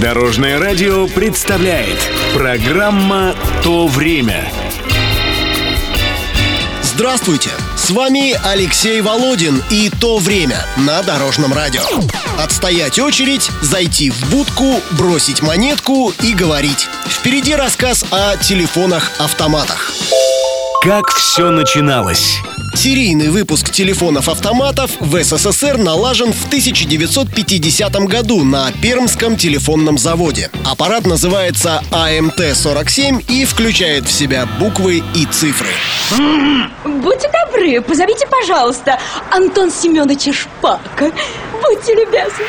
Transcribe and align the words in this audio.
Дорожное 0.00 0.58
радио 0.58 1.06
представляет 1.08 1.98
Программа 2.32 3.36
«То 3.62 3.86
время» 3.86 4.50
Здравствуйте! 6.82 7.50
С 7.76 7.90
вами 7.90 8.34
Алексей 8.46 9.02
Володин 9.02 9.62
и 9.70 9.90
«То 9.90 10.18
время» 10.18 10.66
на 10.76 11.02
Дорожном 11.02 11.52
радио. 11.52 11.82
Отстоять 12.38 12.98
очередь, 12.98 13.50
зайти 13.60 14.10
в 14.10 14.30
будку, 14.30 14.80
бросить 14.92 15.42
монетку 15.42 16.14
и 16.22 16.34
говорить. 16.34 16.88
Впереди 17.06 17.54
рассказ 17.54 18.04
о 18.10 18.36
телефонах-автоматах. 18.36 19.89
Как 20.82 21.10
все 21.10 21.50
начиналось? 21.50 22.38
Серийный 22.74 23.28
выпуск 23.28 23.68
телефонов-автоматов 23.68 24.90
в 24.98 25.22
СССР 25.22 25.76
налажен 25.76 26.32
в 26.32 26.46
1950 26.46 27.92
году 28.06 28.42
на 28.44 28.72
Пермском 28.80 29.36
телефонном 29.36 29.98
заводе. 29.98 30.50
Аппарат 30.64 31.04
называется 31.06 31.82
АМТ-47 31.90 33.26
и 33.28 33.44
включает 33.44 34.06
в 34.06 34.10
себя 34.10 34.46
буквы 34.58 35.02
и 35.14 35.26
цифры. 35.26 35.68
Будьте 36.86 37.30
добры, 37.44 37.82
позовите, 37.82 38.26
пожалуйста, 38.26 38.98
Антон 39.30 39.70
Семеновича 39.70 40.32
Шпака. 40.32 41.12
Будьте 41.62 41.94
любезны. 41.94 42.44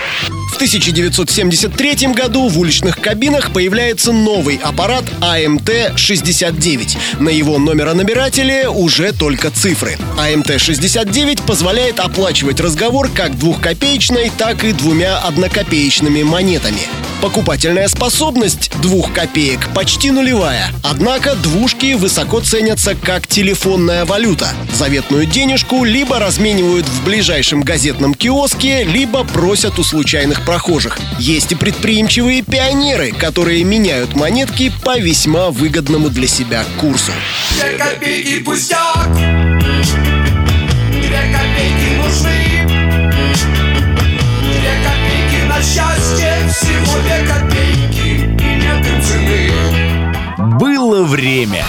В 0.52 0.56
1973 0.56 2.14
году 2.14 2.48
в 2.48 2.60
уличных 2.60 3.00
кабинах 3.00 3.52
появляется 3.52 4.12
новый 4.12 4.60
аппарат 4.62 5.04
АМТ-69. 5.22 6.98
На 7.20 7.30
его 7.30 7.58
номеронабирателе 7.58 8.70
уже 8.70 9.12
только 9.12 9.50
цифры. 9.50 9.98
АМТ-69 10.18 11.46
позволяет 11.46 12.00
оплачивать 12.00 12.60
разговор 12.60 13.10
как 13.10 13.38
двухкопеечной, 13.40 14.32
так 14.38 14.64
и 14.64 14.74
двумя 14.74 15.18
однокопеечными 15.20 16.24
монетами. 16.24 16.82
Покупательная 17.22 17.88
способность 17.88 18.72
двух 18.82 19.14
копеек 19.14 19.70
почти 19.76 20.10
нулевая. 20.10 20.70
Однако 20.84 21.36
двушки 21.36 21.94
высоко 21.94 22.40
ценятся 22.40 22.96
как 22.96 23.28
телефонная 23.28 24.06
валюта. 24.06 24.50
Заветную 24.74 25.28
денежку 25.28 25.84
либо 25.84 26.18
разменивают 26.18 26.88
в 26.88 27.04
ближайшем 27.04 27.62
газетном 27.62 28.16
киоске, 28.16 28.84
либо 28.84 29.24
просят 29.24 29.78
у 29.78 29.84
случайных 29.84 30.44
прохожих. 30.46 31.00
Есть 31.20 31.52
и 31.52 31.56
предприимчивые 31.56 32.42
пионеры, 32.42 33.12
которые 33.12 33.64
меняют 33.64 34.16
монетки 34.16 34.72
по 34.84 34.98
весьма 34.98 35.52
выгодному 35.52 36.10
для 36.10 36.28
себя 36.28 36.64
курсу. 36.80 37.12
Две 37.52 37.78
копейки 37.78 38.40
пустяк 38.40 39.10
Две 40.92 41.22
копейки 41.32 41.98
нужны 42.02 42.71
время. 51.12 51.66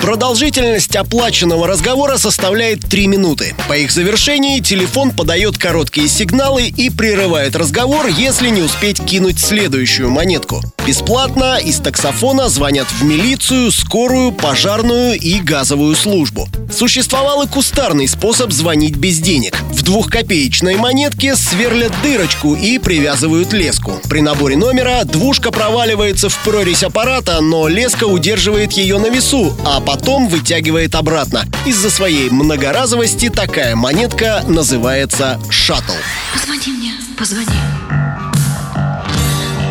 Продолжительность 0.00 0.96
оплаченного 0.96 1.66
разговора 1.66 2.16
составляет 2.16 2.80
3 2.88 3.06
минуты. 3.06 3.54
По 3.68 3.76
их 3.76 3.90
завершении 3.90 4.60
телефон 4.60 5.10
подает 5.10 5.58
короткие 5.58 6.08
сигналы 6.08 6.68
и 6.68 6.88
прерывает 6.88 7.54
разговор, 7.54 8.06
если 8.06 8.48
не 8.48 8.62
успеть 8.62 9.04
кинуть 9.04 9.38
следующую 9.38 10.08
монетку. 10.08 10.62
Бесплатно 10.86 11.58
из 11.58 11.80
таксофона 11.80 12.48
звонят 12.48 12.86
в 12.86 13.04
милицию, 13.04 13.70
скорую, 13.72 14.32
пожарную 14.32 15.20
и 15.20 15.38
газовую 15.40 15.94
службу. 15.94 16.48
Существовал 16.78 17.42
и 17.42 17.48
кустарный 17.48 18.06
способ 18.06 18.52
звонить 18.52 18.94
без 18.94 19.18
денег. 19.18 19.60
В 19.72 19.82
двухкопеечной 19.82 20.76
монетке 20.76 21.34
сверлят 21.34 21.90
дырочку 22.04 22.54
и 22.54 22.78
привязывают 22.78 23.52
леску. 23.52 24.00
При 24.08 24.20
наборе 24.20 24.56
номера 24.56 25.02
двушка 25.02 25.50
проваливается 25.50 26.28
в 26.28 26.38
прорезь 26.44 26.84
аппарата, 26.84 27.40
но 27.40 27.66
леска 27.66 28.04
удерживает 28.04 28.74
ее 28.74 29.00
на 29.00 29.08
весу, 29.08 29.56
а 29.66 29.80
потом 29.80 30.28
вытягивает 30.28 30.94
обратно. 30.94 31.46
Из-за 31.66 31.90
своей 31.90 32.30
многоразовости 32.30 33.28
такая 33.28 33.74
монетка 33.74 34.44
называется 34.46 35.40
шаттл. 35.50 35.94
Позвони 36.32 36.78
мне, 36.78 36.92
позвони. 37.18 37.58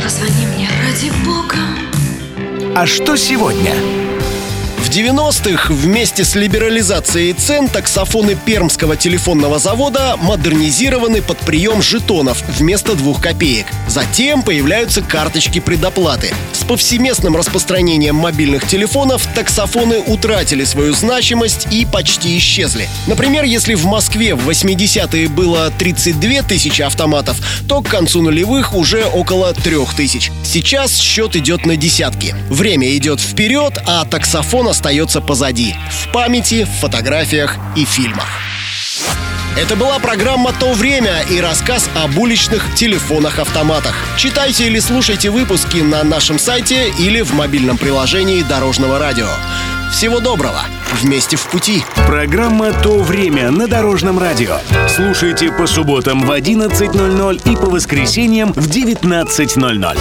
Позвони 0.04 0.46
мне, 0.58 0.70
ради 0.84 1.10
бога. 1.24 1.58
А 2.76 2.86
что 2.86 3.16
сегодня? 3.16 4.06
В 4.97 5.00
90-х 5.00 5.72
вместе 5.72 6.25
с 6.25 6.34
либерализацией 6.34 7.34
цен 7.34 7.68
таксофоны 7.68 8.34
Пермского 8.34 8.97
телефонного 8.97 9.59
завода 9.59 10.16
модернизированы 10.18 11.22
под 11.22 11.38
прием 11.38 11.84
жетонов 11.84 12.41
вместо 12.58 12.96
двух 12.96 13.22
копеек. 13.22 13.68
Затем 13.88 14.41
появляются 14.41 15.03
карточки 15.03 15.59
предоплаты. 15.59 16.34
Повсеместным 16.68 17.38
распространением 17.38 18.16
мобильных 18.16 18.68
телефонов 18.68 19.26
таксофоны 19.34 20.00
утратили 20.00 20.66
свою 20.66 20.94
значимость 20.94 21.68
и 21.72 21.86
почти 21.86 22.38
исчезли. 22.38 22.90
Например, 23.08 23.46
если 23.46 23.74
в 23.74 23.86
Москве 23.86 24.36
в 24.36 24.50
80-е 24.50 25.30
было 25.30 25.72
32 25.72 26.42
тысячи 26.44 26.82
автоматов, 26.82 27.40
то 27.70 27.82
к 27.82 27.88
концу 27.88 28.22
нулевых 28.22 28.74
уже 28.76 29.06
около 29.06 29.54
3 29.54 29.78
тысяч. 29.96 30.32
Сейчас 30.44 30.98
счет 30.98 31.36
идет 31.38 31.66
на 31.66 31.78
десятки. 31.78 32.36
Время 32.50 32.96
идет 32.98 33.22
вперед, 33.22 33.78
а 33.86 34.04
таксофон 34.06 34.68
остается 34.68 35.22
позади. 35.22 35.74
В 35.90 36.12
памяти, 36.12 36.66
в 36.66 36.82
фотографиях 36.82 37.56
и 37.76 37.86
фильмах. 37.86 38.28
Это 39.57 39.75
была 39.75 39.97
программа 39.97 40.53
«То 40.53 40.73
время» 40.73 41.23
и 41.31 41.41
рассказ 41.41 41.90
об 41.95 42.16
уличных 42.19 42.75
телефонах-автоматах. 42.75 43.95
Читайте 44.16 44.68
или 44.68 44.78
слушайте 44.78 45.31
выпуски 45.31 45.78
на 45.78 46.03
нашем 46.03 46.38
сайте 46.38 46.90
или 47.00 47.22
в 47.22 47.34
мобильном 47.34 47.79
приложении 47.79 48.44
Дорожного 48.44 49.00
радио. 49.00 49.28
Всего 49.91 50.19
доброго! 50.19 50.62
Вместе 51.01 51.38
в 51.38 51.47
пути! 51.47 51.84
Программа 52.06 52.72
«То 52.72 53.00
время» 53.00 53.50
на 53.50 53.68
Дорожном 53.68 54.19
радио. 54.19 54.59
Слушайте 54.88 55.51
по 55.51 55.66
субботам 55.66 56.24
в 56.24 56.29
11.00 56.29 57.51
и 57.51 57.56
по 57.56 57.66
воскресеньям 57.66 58.53
в 58.53 58.69
19.00. 58.69 59.97